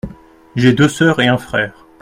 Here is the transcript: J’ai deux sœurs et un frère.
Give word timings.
J’ai 0.55 0.73
deux 0.73 0.89
sœurs 0.89 1.19
et 1.19 1.27
un 1.27 1.37
frère. 1.37 1.85